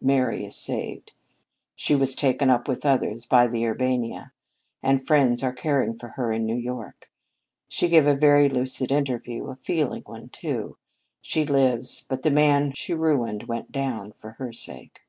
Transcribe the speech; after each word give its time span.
"Mary 0.00 0.44
is 0.44 0.54
saved. 0.54 1.10
She 1.74 1.96
was 1.96 2.14
taken 2.14 2.48
up 2.48 2.68
with 2.68 2.86
others 2.86 3.26
by 3.26 3.48
the 3.48 3.64
Urbania, 3.66 4.30
and 4.84 5.04
friends 5.04 5.42
are 5.42 5.52
caring 5.52 5.98
for 5.98 6.10
her 6.10 6.30
in 6.30 6.46
New 6.46 6.54
York. 6.54 7.10
She 7.68 7.88
gave 7.88 8.06
a 8.06 8.14
very 8.14 8.48
lucid 8.48 8.92
interview; 8.92 9.46
a 9.48 9.56
feeling 9.56 10.02
one, 10.06 10.28
too. 10.28 10.76
She 11.20 11.44
lives, 11.44 12.06
but 12.08 12.22
the 12.22 12.30
man 12.30 12.70
she 12.70 12.94
ruined 12.94 13.48
went 13.48 13.72
down, 13.72 14.12
for 14.12 14.30
her 14.38 14.52
sake." 14.52 15.00